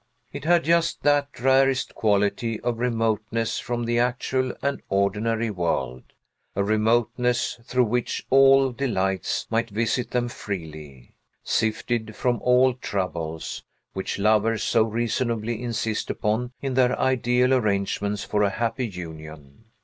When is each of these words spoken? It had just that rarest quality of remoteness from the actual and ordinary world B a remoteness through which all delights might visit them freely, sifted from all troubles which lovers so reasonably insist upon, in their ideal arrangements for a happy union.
It 0.33 0.45
had 0.45 0.63
just 0.63 1.03
that 1.03 1.29
rarest 1.39 1.93
quality 1.93 2.59
of 2.61 2.79
remoteness 2.79 3.59
from 3.59 3.85
the 3.85 3.99
actual 3.99 4.51
and 4.59 4.81
ordinary 4.89 5.51
world 5.51 6.01
B 6.07 6.13
a 6.55 6.63
remoteness 6.63 7.59
through 7.65 7.83
which 7.83 8.25
all 8.31 8.71
delights 8.71 9.45
might 9.51 9.69
visit 9.69 10.09
them 10.09 10.27
freely, 10.27 11.13
sifted 11.43 12.15
from 12.15 12.41
all 12.41 12.73
troubles 12.73 13.63
which 13.93 14.17
lovers 14.17 14.63
so 14.63 14.81
reasonably 14.85 15.61
insist 15.61 16.09
upon, 16.09 16.51
in 16.63 16.73
their 16.73 16.99
ideal 16.99 17.53
arrangements 17.53 18.23
for 18.23 18.41
a 18.41 18.49
happy 18.49 18.87
union. 18.87 19.65